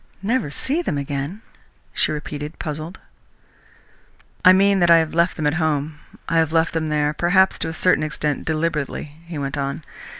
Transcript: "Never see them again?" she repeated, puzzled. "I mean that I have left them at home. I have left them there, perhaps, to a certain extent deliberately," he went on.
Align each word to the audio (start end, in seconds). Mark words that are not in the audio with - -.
"Never 0.23 0.49
see 0.49 0.81
them 0.81 0.97
again?" 0.97 1.43
she 1.93 2.11
repeated, 2.11 2.57
puzzled. 2.57 2.97
"I 4.43 4.51
mean 4.51 4.79
that 4.79 4.89
I 4.89 4.97
have 4.97 5.13
left 5.13 5.35
them 5.35 5.45
at 5.45 5.53
home. 5.61 5.99
I 6.27 6.37
have 6.37 6.51
left 6.51 6.73
them 6.73 6.89
there, 6.89 7.13
perhaps, 7.13 7.59
to 7.59 7.69
a 7.69 7.73
certain 7.75 8.03
extent 8.03 8.43
deliberately," 8.43 9.15
he 9.27 9.37
went 9.37 9.59
on. 9.59 9.83